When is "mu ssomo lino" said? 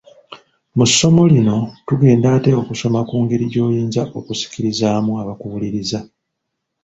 0.77-1.57